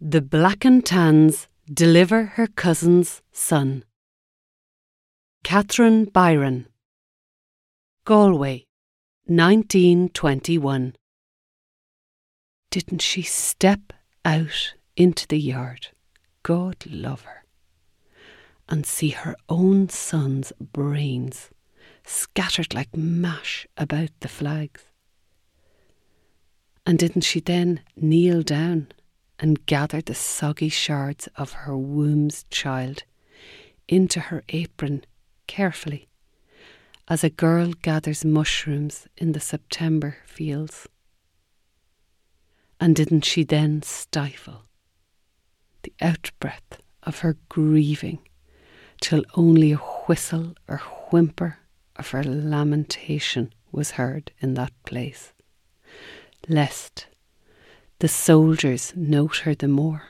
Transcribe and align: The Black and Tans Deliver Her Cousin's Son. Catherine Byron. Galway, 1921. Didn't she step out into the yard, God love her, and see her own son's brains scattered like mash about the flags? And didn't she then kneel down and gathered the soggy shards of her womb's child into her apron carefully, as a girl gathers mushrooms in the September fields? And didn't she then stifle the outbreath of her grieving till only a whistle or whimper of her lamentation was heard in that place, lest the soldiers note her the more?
The 0.00 0.20
Black 0.22 0.64
and 0.64 0.86
Tans 0.86 1.48
Deliver 1.66 2.24
Her 2.36 2.46
Cousin's 2.46 3.20
Son. 3.32 3.82
Catherine 5.42 6.04
Byron. 6.04 6.68
Galway, 8.04 8.66
1921. 9.26 10.94
Didn't 12.70 13.02
she 13.02 13.22
step 13.22 13.92
out 14.24 14.74
into 14.96 15.26
the 15.26 15.40
yard, 15.40 15.88
God 16.44 16.76
love 16.88 17.22
her, 17.22 17.42
and 18.68 18.86
see 18.86 19.10
her 19.10 19.34
own 19.48 19.88
son's 19.88 20.52
brains 20.60 21.50
scattered 22.04 22.72
like 22.72 22.96
mash 22.96 23.66
about 23.76 24.10
the 24.20 24.28
flags? 24.28 24.84
And 26.86 27.00
didn't 27.00 27.22
she 27.22 27.40
then 27.40 27.80
kneel 27.96 28.42
down 28.44 28.92
and 29.38 29.64
gathered 29.66 30.06
the 30.06 30.14
soggy 30.14 30.68
shards 30.68 31.28
of 31.36 31.52
her 31.52 31.76
womb's 31.76 32.44
child 32.50 33.04
into 33.86 34.20
her 34.20 34.42
apron 34.48 35.04
carefully, 35.46 36.08
as 37.08 37.24
a 37.24 37.30
girl 37.30 37.72
gathers 37.82 38.24
mushrooms 38.24 39.06
in 39.16 39.32
the 39.32 39.40
September 39.40 40.16
fields? 40.26 40.88
And 42.80 42.94
didn't 42.94 43.24
she 43.24 43.44
then 43.44 43.82
stifle 43.82 44.62
the 45.82 45.92
outbreath 46.00 46.80
of 47.02 47.20
her 47.20 47.36
grieving 47.48 48.18
till 49.00 49.24
only 49.34 49.72
a 49.72 49.76
whistle 49.76 50.54
or 50.68 50.78
whimper 51.10 51.58
of 51.96 52.10
her 52.10 52.22
lamentation 52.22 53.52
was 53.72 53.92
heard 53.92 54.32
in 54.40 54.54
that 54.54 54.72
place, 54.84 55.32
lest 56.48 57.06
the 58.00 58.08
soldiers 58.08 58.92
note 58.94 59.38
her 59.38 59.54
the 59.56 59.66
more? 59.66 60.02